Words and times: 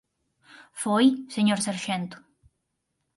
Foi, 0.81 1.05
señor 1.35 1.59
sarxento. 1.65 2.17